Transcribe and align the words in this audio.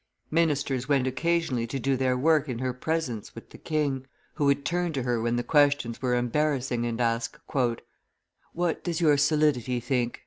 Ministers 0.31 0.89
went 0.89 1.05
occasionally 1.05 1.67
to 1.67 1.77
do 1.77 1.95
their 1.95 2.17
work 2.17 2.49
in 2.49 2.57
her 2.57 2.73
presence 2.73 3.35
with 3.35 3.51
the 3.51 3.59
king, 3.59 4.07
who 4.33 4.45
would 4.45 4.65
turn 4.65 4.91
to 4.93 5.03
her 5.03 5.21
when 5.21 5.35
the 5.35 5.43
questions 5.43 6.01
were 6.01 6.15
embarassing, 6.15 6.87
and 6.87 6.99
ask, 6.99 7.39
"What 8.53 8.83
does 8.83 8.99
your 8.99 9.15
Solidity 9.17 9.79
think?" 9.79 10.19